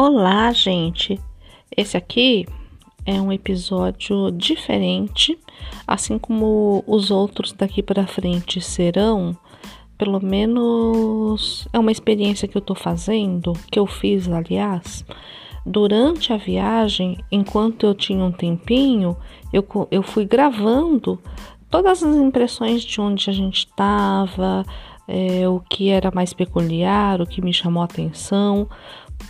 [0.00, 1.20] Olá, gente!
[1.76, 2.46] Esse aqui
[3.04, 5.36] é um episódio diferente,
[5.84, 9.36] assim como os outros daqui para frente serão.
[9.98, 15.04] Pelo menos é uma experiência que eu tô fazendo, que eu fiz, aliás.
[15.66, 19.16] Durante a viagem, enquanto eu tinha um tempinho,
[19.52, 21.20] eu, eu fui gravando
[21.68, 24.64] todas as impressões de onde a gente estava,
[25.08, 28.68] é, o que era mais peculiar, o que me chamou a atenção,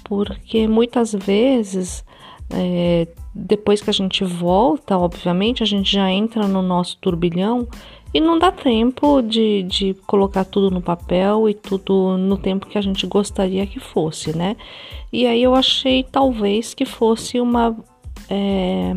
[0.04, 2.04] porque muitas vezes,
[2.50, 7.68] é, depois que a gente volta, obviamente, a gente já entra no nosso turbilhão
[8.12, 12.78] e não dá tempo de, de colocar tudo no papel e tudo no tempo que
[12.78, 14.56] a gente gostaria que fosse, né?
[15.12, 17.76] E aí eu achei talvez que fosse uma.
[18.30, 18.94] É,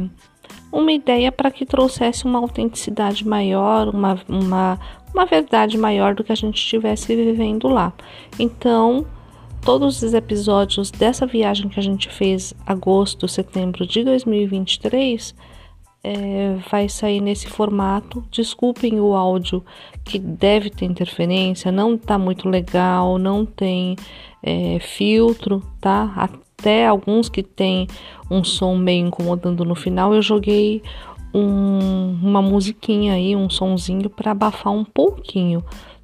[0.71, 4.79] uma ideia para que trouxesse uma autenticidade maior, uma, uma,
[5.13, 7.91] uma verdade maior do que a gente estivesse vivendo lá.
[8.39, 9.05] Então,
[9.61, 15.35] todos os episódios dessa viagem que a gente fez agosto, setembro de 2023
[16.03, 18.23] é, vai sair nesse formato.
[18.31, 19.63] Desculpem o áudio
[20.03, 23.95] que deve ter interferência, não tá muito legal, não tem
[24.41, 26.11] é, filtro, tá?
[26.15, 27.87] Até alguns que tem
[28.29, 30.81] um som meio incomodando no final, eu joguei
[31.33, 35.63] um, uma musiquinha aí, um sonzinho para abafar um pouquinho,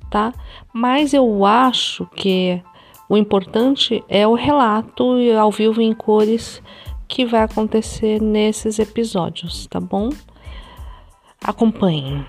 [0.10, 0.34] tá?
[0.74, 2.62] Mas eu acho que
[3.10, 6.62] o importante é o relato ao vivo em cores
[7.08, 10.10] que vai acontecer nesses episódios, tá bom?
[11.42, 12.26] Acompanhem.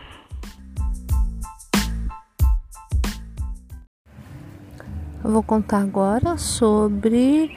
[5.24, 7.50] Eu vou contar agora sobre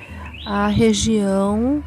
[0.45, 1.83] a região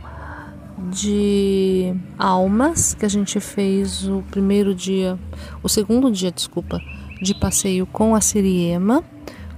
[0.90, 5.18] de Almas, que a gente fez o primeiro dia,
[5.62, 6.80] o segundo dia, desculpa,
[7.20, 9.02] de passeio com a Siriema,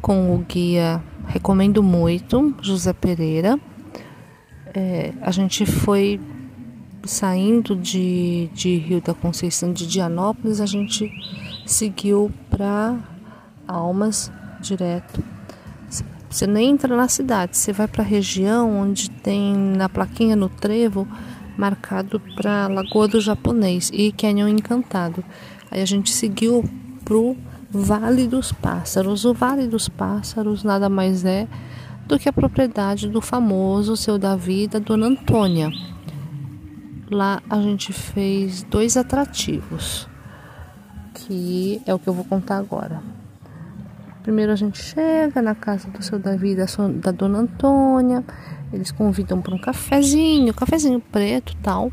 [0.00, 1.02] com o guia
[1.36, 3.60] Recomendo muito, José Pereira.
[4.72, 6.18] É, a gente foi
[7.04, 11.12] saindo de, de Rio da Conceição de Dianópolis, a gente
[11.66, 12.98] seguiu para
[13.68, 14.32] Almas
[14.62, 15.22] direto
[16.30, 20.48] você nem entra na cidade, você vai para a região onde tem na plaquinha no
[20.48, 21.06] trevo
[21.56, 25.24] marcado para Lagoa do Japonês e Canyon Encantado.
[25.70, 26.64] Aí a gente seguiu
[27.04, 27.36] pro
[27.82, 29.24] Vale dos Pássaros.
[29.24, 31.46] O Vale dos Pássaros nada mais é
[32.06, 35.70] do que a propriedade do famoso seu Davi da Dona Antônia.
[37.10, 40.08] Lá a gente fez dois atrativos,
[41.14, 43.00] que é o que eu vou contar agora.
[44.22, 46.66] Primeiro a gente chega na casa do seu Davi da,
[47.00, 48.24] da dona Antônia,
[48.72, 51.92] eles convidam para um cafezinho, cafezinho preto tal,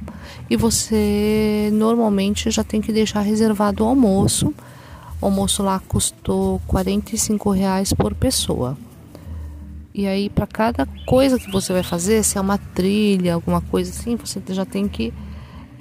[0.50, 4.52] e você normalmente já tem que deixar reservado o almoço.
[5.24, 8.78] O almoço lá custou 45 reais por pessoa.
[9.94, 13.90] E aí para cada coisa que você vai fazer, se é uma trilha, alguma coisa
[13.90, 15.14] assim, você já tem que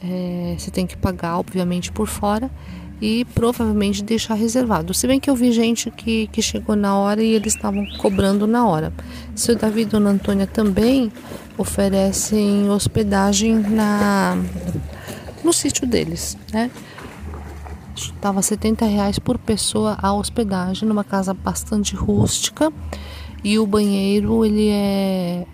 [0.00, 2.48] é, você tem que pagar, obviamente, por fora
[3.00, 4.94] e provavelmente deixar reservado.
[4.94, 8.46] Se bem que eu vi gente que, que chegou na hora e eles estavam cobrando
[8.46, 8.92] na hora.
[9.34, 11.10] Seu Davi e Dona Antônia também
[11.58, 14.36] oferecem hospedagem na
[15.42, 16.70] no sítio deles, né?
[17.94, 22.72] Estava 70 reais por pessoa a hospedagem numa casa bastante rústica
[23.44, 25.46] e o banheiro ele é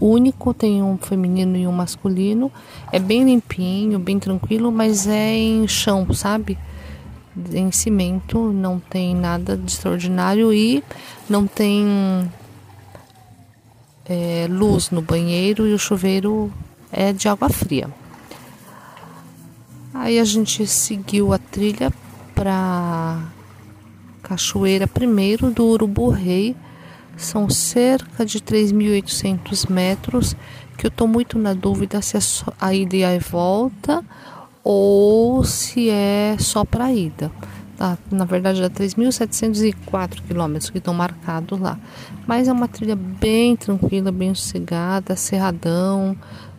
[0.00, 2.50] único, tem um feminino e um masculino.
[2.90, 6.58] É bem limpinho, bem tranquilo, mas é em chão, sabe?
[7.52, 10.82] em cimento, não tem nada de extraordinário e
[11.28, 12.30] não tem
[14.04, 16.52] é, luz no banheiro e o chuveiro
[16.92, 17.88] é de água fria.
[19.92, 21.92] Aí a gente seguiu a trilha
[22.34, 23.24] para
[24.22, 26.54] Cachoeira primeiro do Urubu Rei.
[27.16, 30.36] São cerca de 3.800 metros,
[30.78, 32.20] que eu estou muito na dúvida se é
[32.60, 34.04] a ida e a volta
[34.62, 37.30] ou se é só para ida.
[37.76, 37.98] Tá?
[38.12, 41.78] Na verdade, é 3.704 quilômetros que estão marcados lá.
[42.28, 46.16] Mas é uma trilha bem tranquila, bem sossegada, cerradão,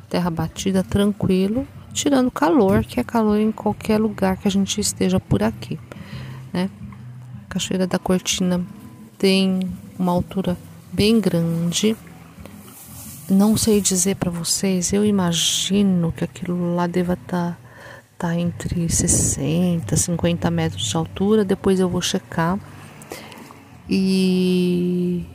[0.09, 5.19] terra batida, tranquilo, tirando calor, que é calor em qualquer lugar que a gente esteja
[5.19, 5.79] por aqui,
[6.53, 6.69] né?
[7.49, 8.61] Cachoeira da Cortina
[9.17, 9.59] tem
[9.99, 10.57] uma altura
[10.91, 11.95] bem grande.
[13.29, 17.57] Não sei dizer para vocês, eu imagino que aquilo lá deva estar tá
[18.21, 21.43] está entre 60 50 metros de altura.
[21.43, 22.59] Depois eu vou checar.
[23.89, 25.25] E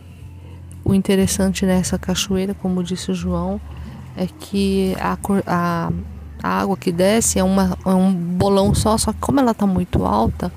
[0.85, 3.61] o interessante nessa cachoeira, como disse o João,
[4.17, 5.93] é que a, a,
[6.43, 9.67] a água que desce é, uma, é um bolão só, só que como ela está
[9.67, 10.53] muito alta,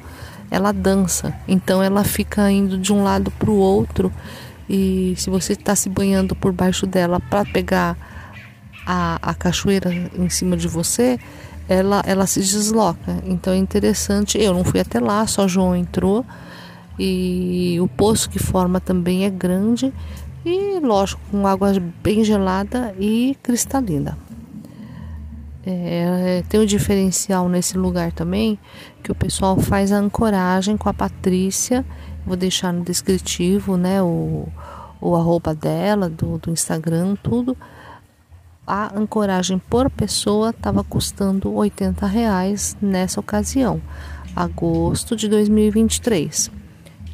[0.52, 1.34] ela dança.
[1.48, 4.12] Então ela fica indo de um lado para o outro
[4.70, 7.98] e se você está se banhando por baixo dela para pegar
[8.86, 11.20] a, a cachoeira em cima de você,
[11.68, 13.18] ela, ela se desloca.
[13.26, 14.38] Então é interessante.
[14.38, 16.26] Eu não fui até lá, só João entrou
[16.98, 19.94] e o poço que forma também é grande
[20.46, 21.72] e, lógico, com água
[22.04, 24.18] bem gelada e cristalina.
[25.66, 28.58] É, tem um diferencial nesse lugar também
[29.04, 31.86] que o pessoal faz a ancoragem com a Patrícia.
[32.26, 34.02] Vou deixar no descritivo, né?
[34.02, 34.48] O,
[35.02, 37.58] o arroba dela, do, do Instagram, tudo.
[38.66, 43.82] A ancoragem por pessoa estava custando 80 reais nessa ocasião,
[44.36, 46.52] agosto de 2023.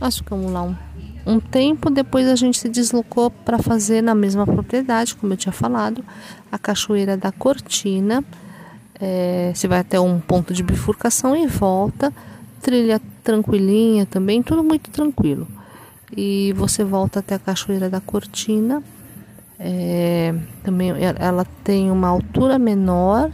[0.02, 0.76] Nós ficamos lá um,
[1.25, 5.51] um tempo, depois a gente se deslocou para fazer na mesma propriedade, como eu tinha
[5.51, 6.04] falado,
[6.51, 8.24] a Cachoeira da Cortina.
[9.00, 12.13] É, você vai até um ponto de bifurcação e volta,
[12.62, 15.48] trilha tranquilinha também, tudo muito tranquilo.
[16.16, 18.83] E você volta até a Cachoeira da Cortina.
[19.57, 20.33] É,
[20.63, 23.31] também ela tem uma altura menor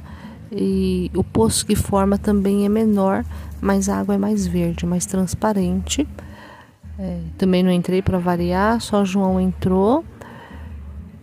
[0.52, 3.26] e o poço que forma também é menor,
[3.60, 6.08] mas a água é mais verde, mais transparente.
[7.02, 10.06] É, também não entrei para variar, só João entrou.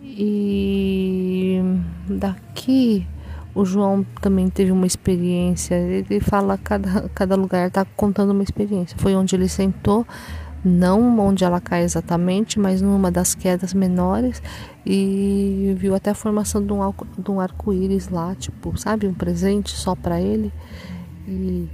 [0.02, 1.62] E
[2.08, 3.06] daqui
[3.54, 5.76] o João também teve uma experiência.
[5.76, 8.98] Ele fala cada cada lugar está contando uma experiência.
[8.98, 10.04] Foi onde ele sentou,
[10.64, 14.42] não onde ela cai exatamente, mas numa das quedas menores
[14.84, 19.70] e viu até a formação de um, de um arco-íris lá, tipo, sabe, um presente
[19.70, 20.52] só para ele.
[21.28, 21.69] E,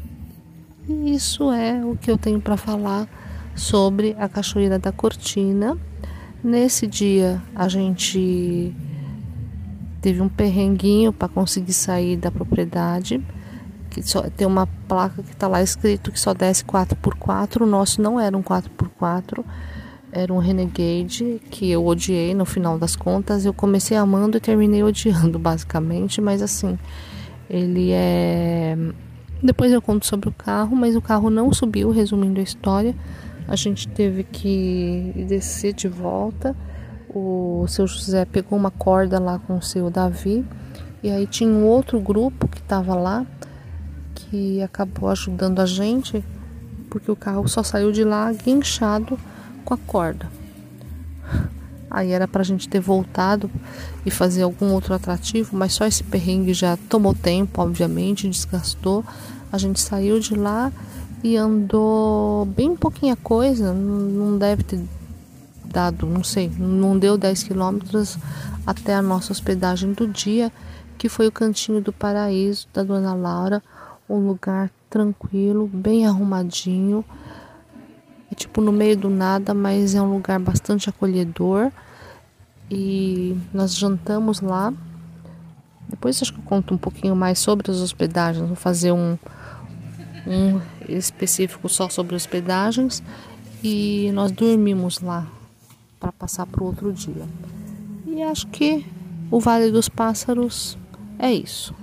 [0.87, 3.09] e isso é o que eu tenho para falar
[3.55, 5.79] sobre a Cachoeira da Cortina.
[6.43, 8.75] Nesse dia a gente
[10.01, 13.23] teve um perrenguinho para conseguir sair da propriedade.
[13.89, 17.62] Que só, tem uma placa que está lá escrito que só desce 4x4.
[17.62, 19.45] O nosso não era um 4x4,
[20.12, 23.47] era um Renegade que eu odiei no final das contas.
[23.47, 26.21] Eu comecei amando e terminei odiando, basicamente.
[26.21, 26.79] Mas assim,
[27.49, 28.77] ele é.
[29.43, 32.95] Depois eu conto sobre o carro, mas o carro não subiu, resumindo a história
[33.46, 36.56] a gente teve que descer de volta.
[37.08, 40.44] O seu José pegou uma corda lá com o seu Davi
[41.02, 43.26] e aí tinha um outro grupo que estava lá
[44.14, 46.25] que acabou ajudando a gente
[46.88, 49.19] porque o carro só saiu de lá guinchado
[49.64, 50.29] com a corda.
[51.91, 53.50] Aí era para a gente ter voltado
[54.05, 59.05] e fazer algum outro atrativo, mas só esse perrengue já tomou tempo, obviamente, desgastou.
[59.52, 60.73] A gente saiu de lá
[61.25, 64.85] e andou bem pouquinha coisa, não deve ter
[65.65, 68.19] dado, não sei, não deu 10 quilômetros
[68.67, 70.53] até a nossa hospedagem do dia,
[70.99, 73.62] que foi o Cantinho do Paraíso da Dona Laura,
[74.06, 77.03] um lugar tranquilo, bem arrumadinho,
[78.31, 81.70] é tipo no meio do nada, mas é um lugar bastante acolhedor.
[82.70, 84.73] E nós jantamos lá.
[85.88, 89.17] Depois acho que eu conto um pouquinho mais sobre as hospedagens, vou fazer um
[90.26, 93.03] um específico só sobre hospedagens
[93.62, 95.26] e nós dormimos lá
[95.99, 97.25] para passar para o outro dia.
[98.06, 98.87] E acho que
[99.31, 100.79] o Vale dos Pássaros
[101.19, 101.75] é isso.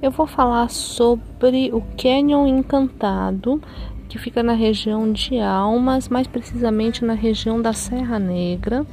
[0.00, 3.60] Eu vou falar sobre o Canyon Encantado,
[4.08, 8.86] que fica na região de Almas, mais precisamente na região da Serra Negra,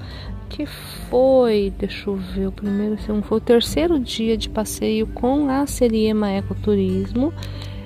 [0.54, 5.50] que foi, deixa eu ver, o primeiro, segundo, foi o terceiro dia de passeio com
[5.50, 7.34] a Seriema Ecoturismo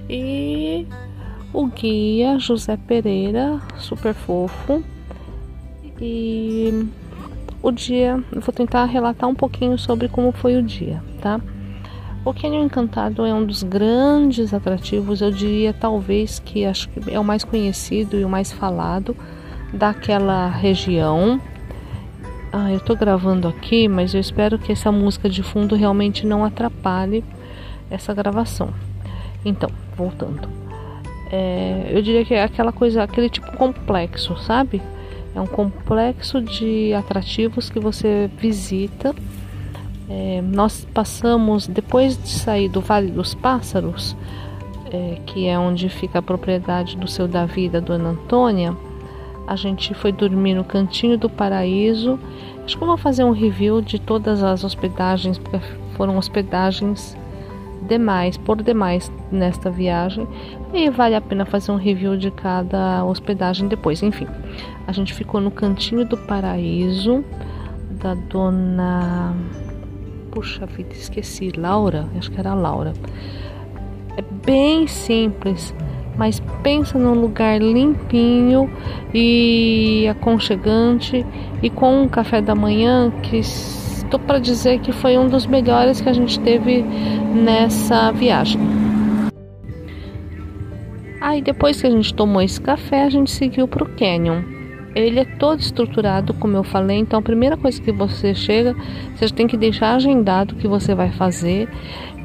[0.09, 0.86] e
[1.53, 4.83] o guia José Pereira, super fofo.
[6.01, 6.86] E
[7.63, 11.39] o dia, eu vou tentar relatar um pouquinho sobre como foi o dia, tá?
[12.25, 17.17] O Canyon Encantado é um dos grandes atrativos, eu diria talvez que acho que é
[17.17, 19.15] o mais conhecido e o mais falado
[19.74, 21.39] daquela região
[22.51, 26.43] ah, eu tô gravando aqui, mas eu espero que essa música de fundo realmente não
[26.45, 27.23] atrapalhe
[27.89, 28.73] essa gravação.
[29.43, 30.47] Então, voltando.
[31.31, 34.81] É, eu diria que é aquela coisa, aquele tipo complexo, sabe?
[35.35, 39.13] É um complexo de atrativos que você visita.
[40.09, 44.15] É, nós passamos, depois de sair do Vale dos Pássaros,
[44.91, 48.75] é, que é onde fica a propriedade do seu Davi da Dona Antônia,
[49.47, 52.19] a gente foi dormir no Cantinho do Paraíso.
[52.65, 55.59] Acho que eu vou fazer um review de todas as hospedagens, porque
[55.95, 57.17] foram hospedagens
[57.87, 60.27] demais, por demais nesta viagem.
[60.73, 64.03] E vale a pena fazer um review de cada hospedagem depois.
[64.03, 64.27] Enfim,
[64.85, 67.23] a gente ficou no Cantinho do Paraíso
[67.91, 69.33] da dona.
[70.31, 71.53] Puxa vida, esqueci.
[71.55, 72.05] Laura?
[72.17, 72.93] Acho que era Laura.
[74.17, 75.73] É bem simples,
[76.17, 78.69] mas pensa num lugar limpinho
[79.13, 81.25] e aconchegante
[81.62, 86.01] e com um café da manhã que estou para dizer que foi um dos melhores
[86.01, 86.83] que a gente teve
[87.33, 88.59] nessa viagem.
[91.21, 94.57] Aí depois que a gente tomou esse café, a gente seguiu para o Canyon
[94.97, 96.97] ele é todo estruturado, como eu falei.
[96.97, 98.75] Então, a primeira coisa que você chega,
[99.15, 101.69] você tem que deixar agendado o que você vai fazer.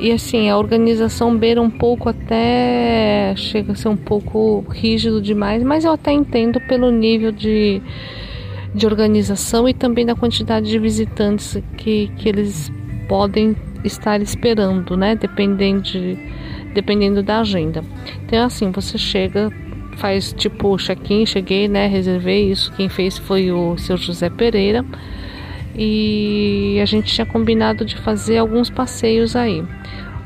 [0.02, 3.32] E assim, a organização beira um pouco até.
[3.36, 7.80] chega a ser um pouco rígido demais, mas eu até entendo pelo nível de,
[8.74, 12.68] de organização e também da quantidade de visitantes que, que eles
[13.08, 13.54] podem
[13.84, 15.14] estar esperando, né?
[15.14, 16.18] Dependendo, de,
[16.74, 17.84] dependendo da agenda.
[18.24, 19.52] Então, assim, você chega
[19.98, 21.86] faz tipo check-in, cheguei, né?
[21.86, 22.72] Reservei isso.
[22.72, 24.84] Quem fez foi o seu José Pereira.
[25.78, 29.62] E a gente tinha combinado de fazer alguns passeios aí.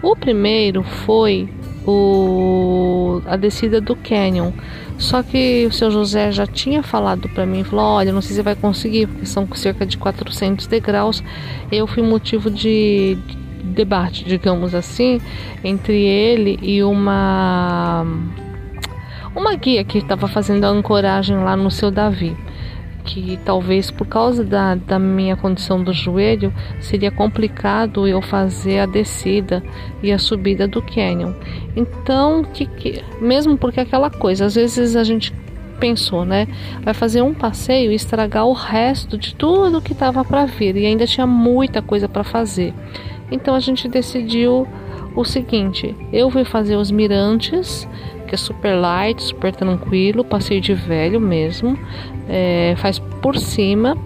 [0.07, 1.49] O primeiro foi
[1.85, 4.53] o, a descida do Canyon.
[4.99, 8.41] Só que o seu José já tinha falado para mim, falou: "Olha, não sei se
[8.41, 11.25] vai conseguir, porque são cerca de 400 degraus".
[11.73, 13.19] Eu fui motivo de
[13.65, 15.21] debate, digamos assim,
[15.65, 18.07] entre ele e uma
[19.35, 22.37] uma guia que estava fazendo a ancoragem lá no seu Davi,
[23.07, 28.87] que talvez por causa da, da minha condição do joelho seria complicado eu fazer a
[28.87, 29.63] descida
[30.03, 31.33] e a subida do canyon.
[31.77, 35.33] Então, que, que, mesmo porque aquela coisa, às vezes a gente
[35.79, 36.49] pensou, né?
[36.83, 40.87] Vai fazer um passeio e estragar o resto de tudo que estava para vir e
[40.87, 42.75] ainda tinha muita coisa para fazer.
[43.31, 44.67] Então a gente decidiu
[45.15, 47.89] o seguinte: eu fui fazer os mirantes
[48.27, 51.79] que é super light, super tranquilo, passeio de velho mesmo,
[52.29, 53.97] é, faz por cima,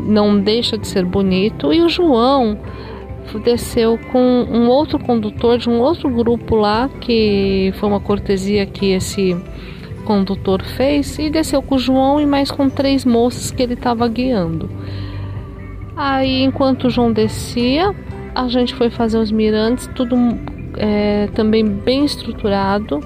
[0.00, 1.72] não deixa de ser bonito.
[1.72, 2.58] E o João
[3.44, 8.92] desceu com um outro condutor de um outro grupo lá, que foi uma cortesia que
[8.92, 9.36] esse
[10.04, 14.06] condutor fez, e desceu com o João e mais com três moças que ele estava
[14.08, 14.70] guiando.
[15.96, 17.94] Aí, enquanto o João descia,
[18.34, 20.16] a gente foi fazer os mirantes, tudo
[20.76, 23.00] é, também bem estruturado,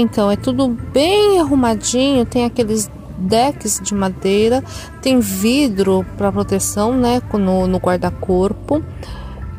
[0.00, 4.64] Então é tudo bem arrumadinho, tem aqueles decks de madeira,
[5.02, 8.82] tem vidro para proteção, né, no, no guarda-corpo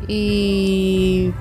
[0.09, 1.31] e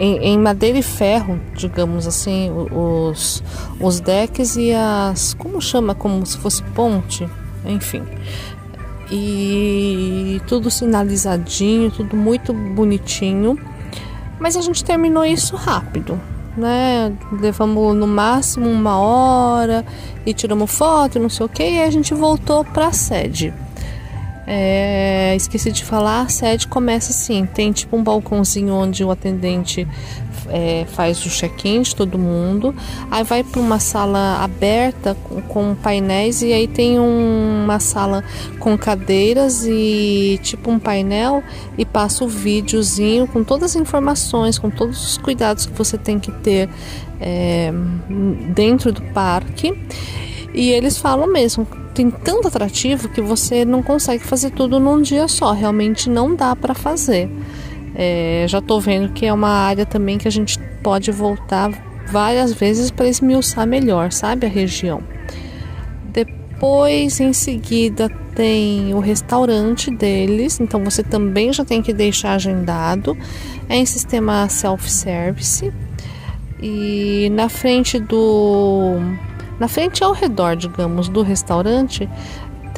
[0.00, 3.42] em, em, madeira e ferro, digamos assim, os,
[3.78, 5.34] os decks e as.
[5.34, 5.94] como chama?
[5.94, 7.28] Como se fosse ponte,
[7.66, 8.02] enfim.
[9.10, 13.58] E tudo sinalizadinho, tudo muito bonitinho.
[14.40, 16.18] Mas a gente terminou isso rápido
[16.58, 17.12] né?
[17.32, 19.84] Levamos no máximo uma hora
[20.26, 23.54] e tiramos foto, não sei o que, e a gente voltou para a sede.
[24.50, 29.86] É, esqueci de falar, a sede começa assim, tem tipo um balcãozinho onde o atendente
[30.50, 32.74] é, faz o check-in de todo mundo,
[33.10, 38.24] aí vai para uma sala aberta com, com, painéis e aí tem um, uma sala
[38.58, 41.42] com cadeiras e tipo um painel
[41.76, 46.18] e passa o videozinho com todas as informações, com todos os cuidados que você tem
[46.18, 46.68] que ter
[47.20, 47.72] é,
[48.54, 49.74] dentro do parque.
[50.54, 55.28] E eles falam mesmo, tem tanto atrativo que você não consegue fazer tudo num dia
[55.28, 57.30] só, realmente não dá para fazer.
[58.00, 61.72] É, já estou vendo que é uma área também que a gente pode voltar
[62.06, 65.02] várias vezes para esmiuçar melhor, sabe, a região.
[66.04, 73.18] Depois, em seguida, tem o restaurante deles, então você também já tem que deixar agendado.
[73.68, 75.72] É em sistema self-service.
[76.62, 78.94] E na frente do.
[79.58, 82.08] Na frente ao redor, digamos, do restaurante,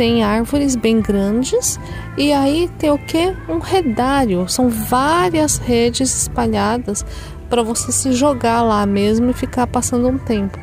[0.00, 1.78] tem árvores bem grandes
[2.16, 3.36] e aí tem o que?
[3.46, 4.48] Um redário.
[4.48, 7.04] São várias redes espalhadas
[7.50, 10.58] para você se jogar lá mesmo e ficar passando um tempo.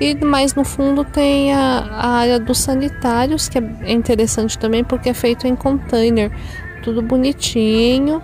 [0.00, 5.10] E mais no fundo tem a, a área dos sanitários, que é interessante também porque
[5.10, 6.32] é feito em container,
[6.84, 8.22] tudo bonitinho.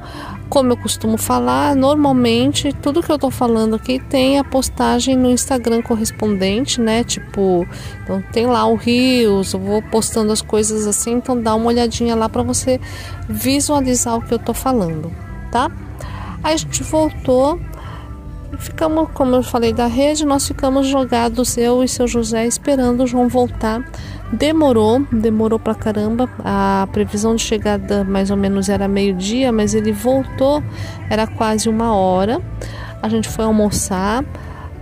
[0.49, 5.31] Como eu costumo falar, normalmente tudo que eu tô falando aqui tem a postagem no
[5.31, 7.03] Instagram correspondente, né?
[7.05, 7.67] Tipo,
[8.03, 12.15] então tem lá o Rios, eu vou postando as coisas assim, então dá uma olhadinha
[12.15, 12.81] lá para você
[13.29, 15.11] visualizar o que eu tô falando,
[15.51, 15.71] tá?
[16.43, 17.61] Aí a gente voltou
[18.61, 23.07] ficamos, como eu falei da rede, nós ficamos jogados, eu e seu José, esperando o
[23.07, 23.83] João voltar
[24.33, 26.29] Demorou, demorou pra caramba.
[26.45, 30.63] A previsão de chegada mais ou menos era meio-dia, mas ele voltou,
[31.09, 32.41] era quase uma hora.
[33.03, 34.25] A gente foi almoçar,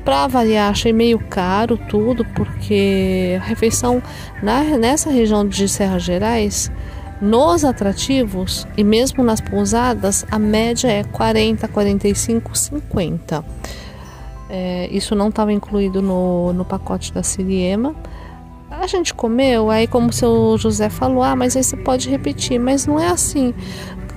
[0.04, 4.02] Para avaliar, achei meio caro tudo, porque a refeição
[4.42, 6.70] na, nessa região de Serra Gerais,
[7.20, 13.44] nos atrativos e mesmo nas pousadas, a média é 40, 45, 50.
[14.50, 17.94] É, isso não estava incluído no, no pacote da Siriema.
[18.70, 22.58] A gente comeu, aí como o seu José falou, ah, mas aí você pode repetir,
[22.58, 23.52] mas não é assim.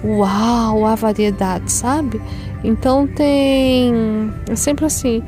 [0.04, 2.22] Uau, a variedade, sabe?
[2.64, 5.24] Então tem é sempre assim,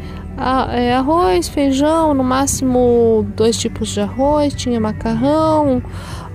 [0.72, 5.82] é arroz, feijão, no máximo dois tipos de arroz, tinha macarrão,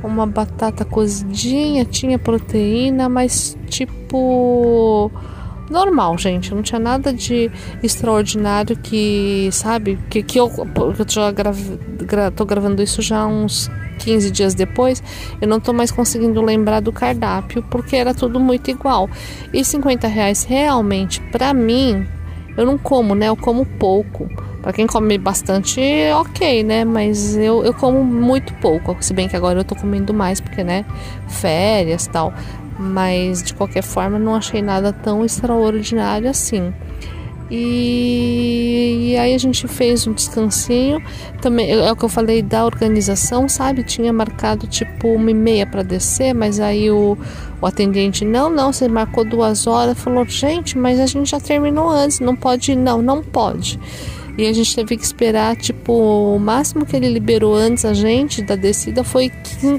[0.03, 5.11] uma batata cozidinha, tinha proteína, mas tipo
[5.71, 6.55] normal, gente.
[6.55, 7.51] Não tinha nada de
[7.83, 13.71] extraordinário que, sabe, que, que eu, eu já grave, gra, tô gravando isso já uns
[13.99, 15.03] 15 dias depois,
[15.41, 19.09] eu não tô mais conseguindo lembrar do cardápio porque era tudo muito igual.
[19.53, 22.07] E 50 reais realmente, para mim,
[22.57, 23.29] eu não como, né?
[23.29, 24.29] Eu como pouco.
[24.63, 25.81] Para quem come bastante,
[26.15, 26.85] ok, né?
[26.85, 28.97] Mas eu, eu como muito pouco.
[29.01, 30.85] Se bem que agora eu tô comendo mais, porque, né?
[31.29, 32.33] Férias tal
[32.79, 36.73] mas de qualquer forma não achei nada tão extraordinário assim.
[37.51, 41.03] E, e, aí a gente fez um descansinho.
[41.41, 43.83] Também é o que eu falei da organização, sabe?
[43.83, 47.17] Tinha marcado tipo uma e meia para descer, mas aí o,
[47.61, 49.99] o atendente não, não, você marcou duas horas.
[49.99, 53.81] Falou, gente, mas a gente já terminou antes, não pode, não, não pode.
[54.39, 58.41] E a gente teve que esperar, tipo, o máximo que ele liberou antes a gente
[58.41, 59.33] da descida foi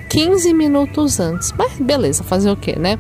[0.10, 1.54] 15 minutos antes.
[1.58, 3.00] Mas beleza, fazer o que, né?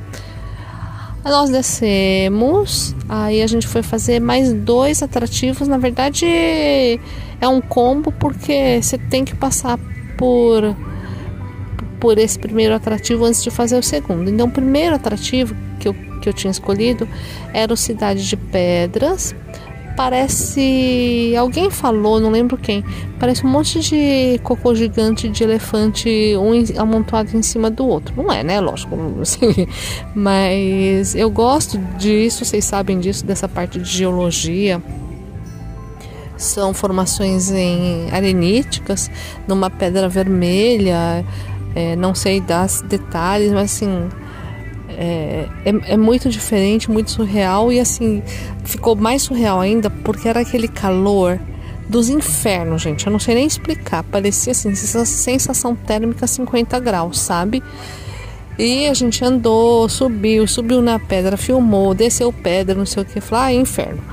[1.21, 5.67] Nós descemos, aí a gente foi fazer mais dois atrativos.
[5.67, 9.77] Na verdade, é um combo porque você tem que passar
[10.17, 10.75] por
[11.99, 14.29] por esse primeiro atrativo antes de fazer o segundo.
[14.29, 17.05] Então, o primeiro atrativo que eu, que eu tinha escolhido
[17.53, 19.35] era o Cidade de Pedras
[20.00, 21.36] parece.
[21.38, 22.86] Alguém falou, não lembro quem.
[23.20, 28.14] Parece um monte de cocô gigante de elefante, um amontoado em cima do outro.
[28.16, 28.62] Não é, né?
[28.62, 28.98] Lógico.
[29.22, 29.68] Assim,
[30.16, 34.81] mas eu gosto disso, vocês sabem disso, dessa parte de geologia.
[36.38, 39.12] São formações em areníticas,
[39.46, 41.25] numa pedra vermelha.
[41.75, 44.07] É, não sei das detalhes, mas assim
[45.01, 48.22] é, é, é, muito diferente, muito surreal e assim
[48.66, 51.40] ficou mais surreal ainda porque era aquele calor
[51.88, 53.07] dos infernos, gente.
[53.07, 54.03] Eu não sei nem explicar.
[54.03, 57.64] Parecia assim, sensação térmica 50 graus, sabe?
[58.57, 63.22] E a gente andou, subiu, subiu na pedra, filmou, desceu pedra, não sei o que,
[63.22, 64.03] falou, ah, inferno.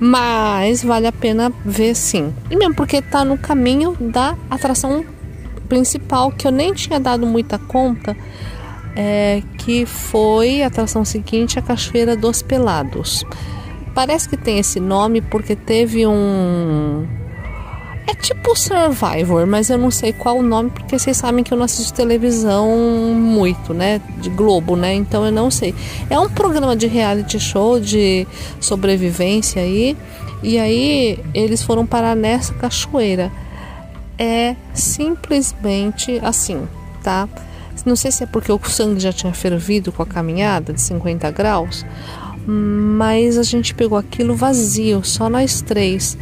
[0.00, 2.34] Mas vale a pena ver sim.
[2.50, 5.04] E mesmo porque tá no caminho da atração
[5.68, 8.16] principal, que eu nem tinha dado muita conta
[8.96, 13.24] é, que foi a atração seguinte, a Cachoeira dos Pelados.
[13.94, 17.06] Parece que tem esse nome porque teve um.
[18.06, 21.56] É tipo Survivor, mas eu não sei qual o nome, porque vocês sabem que eu
[21.56, 22.68] não assisto televisão
[23.14, 24.00] muito, né?
[24.18, 24.92] De Globo, né?
[24.94, 25.74] Então eu não sei.
[26.10, 28.26] É um programa de reality show de
[28.60, 29.96] sobrevivência aí.
[30.42, 33.32] E aí eles foram parar nessa cachoeira.
[34.18, 36.68] É simplesmente assim,
[37.02, 37.26] tá?
[37.84, 41.30] Não sei se é porque o sangue já tinha fervido com a caminhada de 50
[41.30, 41.84] graus,
[42.46, 46.16] mas a gente pegou aquilo vazio, só nós três.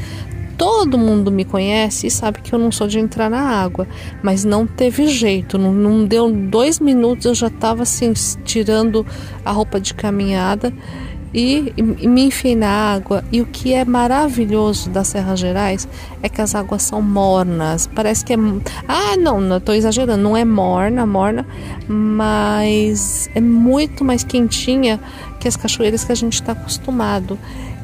[0.56, 3.86] Todo mundo me conhece e sabe que eu não sou de entrar na água,
[4.22, 5.58] mas não teve jeito.
[5.58, 8.12] Não, não deu dois minutos, eu já estava assim,
[8.44, 9.04] tirando
[9.44, 10.72] a roupa de caminhada
[11.34, 13.24] e, e me enfiei na água.
[13.32, 15.88] E o que é maravilhoso das Serras Gerais
[16.22, 17.86] é que as águas são mornas.
[17.86, 18.36] Parece que é.
[18.86, 21.46] Ah, não, não estou exagerando, não é morna, morna,
[21.88, 25.00] mas é muito mais quentinha
[25.40, 27.38] que as cachoeiras que a gente está acostumado.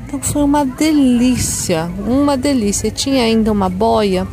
[0.06, 2.88] Então foi uma delícia, uma delícia.
[2.88, 4.26] E tinha ainda uma boia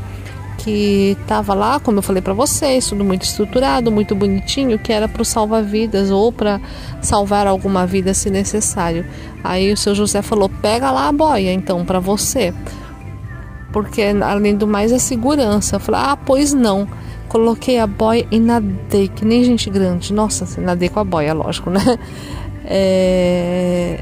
[0.65, 5.07] que estava lá, como eu falei para vocês, tudo muito estruturado, muito bonitinho, que era
[5.07, 6.59] para o salva-vidas ou para
[7.03, 9.05] salvar alguma vida se necessário.
[9.43, 12.51] Aí o seu José falou: pega lá a boia, então, para você.
[13.71, 15.75] Porque além do mais é segurança.
[15.75, 16.87] Eu falei: ah, pois não.
[17.29, 20.11] Coloquei a boia e nadei, que nem gente grande.
[20.13, 21.99] Nossa, nadei com a boia, lógico, né?
[22.67, 23.99] É...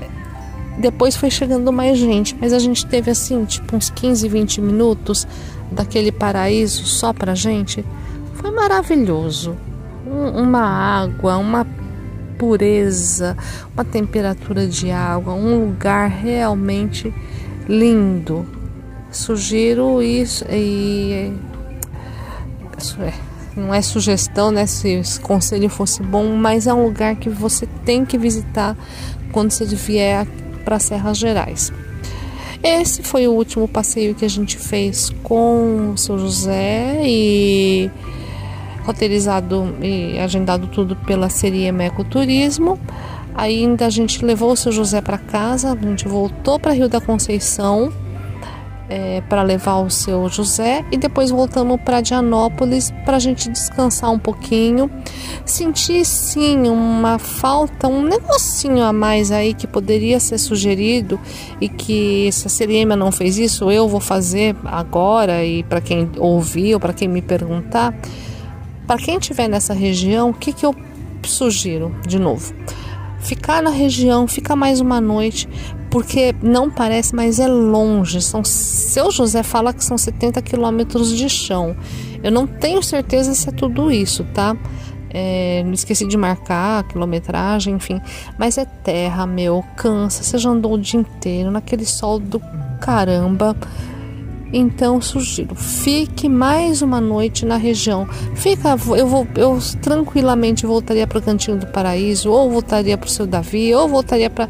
[0.78, 5.28] Depois foi chegando mais gente, mas a gente teve assim, tipo, uns 15, 20 minutos
[5.74, 7.84] daquele paraíso só pra gente,
[8.36, 9.56] foi maravilhoso.
[10.06, 11.66] Um, uma água, uma
[12.38, 13.38] pureza,
[13.74, 17.14] uma temperatura de água, um lugar realmente
[17.68, 18.46] lindo.
[19.12, 21.32] Sugiro isso e
[23.00, 23.14] é,
[23.56, 24.66] não é sugestão, né?
[24.66, 28.76] Se esse conselho fosse bom, mas é um lugar que você tem que visitar
[29.32, 30.26] quando você vier
[30.66, 31.72] para Serras Gerais.
[32.64, 37.92] Esse foi o último passeio que a gente fez com o seu José e
[38.86, 42.80] roteirizado e agendado tudo pela Seriem Ecoturismo.
[43.36, 47.02] Ainda a gente levou o seu José para casa, a gente voltou para Rio da
[47.02, 47.92] Conceição
[48.94, 54.12] é, para levar o seu José e depois voltamos para Dianópolis para a gente descansar
[54.12, 54.88] um pouquinho.
[55.44, 61.20] Senti sim uma falta, um negocinho a mais aí que poderia ser sugerido
[61.60, 66.12] e que se a Seriema não fez isso, eu vou fazer agora e para quem
[66.20, 67.96] ouvir ou para quem me perguntar,
[68.86, 70.76] para quem estiver nessa região, o que, que eu
[71.24, 72.54] sugiro de novo?
[73.24, 75.48] ficar na região, ficar mais uma noite,
[75.94, 78.20] porque não parece, mas é longe.
[78.20, 81.78] São, seu José fala que são 70 quilômetros de chão.
[82.24, 84.58] Eu não tenho certeza se é tudo isso, tá?
[85.12, 88.02] É, esqueci de marcar a quilometragem, enfim.
[88.40, 90.24] Mas é terra, meu, cansa.
[90.24, 92.42] Você já andou o dia inteiro naquele sol do
[92.82, 93.56] caramba.
[94.56, 98.08] Então sugiro, fique mais uma noite na região.
[98.36, 103.10] Fica, eu vou, eu tranquilamente voltaria para o Cantinho do Paraíso, ou voltaria para o
[103.10, 104.48] seu Davi, ou voltaria para,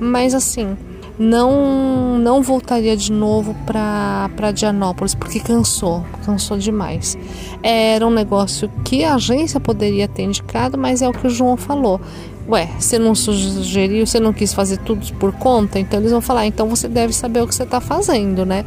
[0.00, 0.74] mas assim,
[1.18, 7.18] não não voltaria de novo para Dianópolis porque cansou, cansou demais.
[7.62, 11.56] Era um negócio que a agência poderia ter indicado, mas é o que o João
[11.56, 12.00] falou.
[12.48, 16.44] Ué, você não sugeriu, você não quis fazer tudo por conta, então eles vão falar,
[16.44, 18.64] então você deve saber o que você está fazendo, né?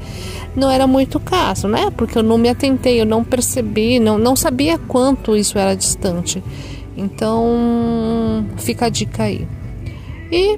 [0.56, 1.92] Não era muito caso, né?
[1.96, 6.42] Porque eu não me atentei, eu não percebi, não, não sabia quanto isso era distante.
[6.96, 9.46] Então, fica a dica aí.
[10.32, 10.58] E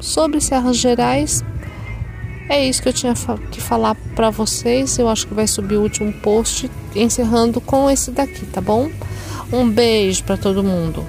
[0.00, 1.44] sobre Serras Gerais,
[2.48, 3.14] é isso que eu tinha
[3.50, 4.98] que falar para vocês.
[4.98, 8.90] Eu acho que vai subir o último post, encerrando com esse daqui, tá bom?
[9.52, 11.04] Um beijo para todo mundo.